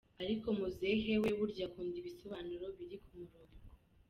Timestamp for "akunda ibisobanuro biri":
1.67-2.97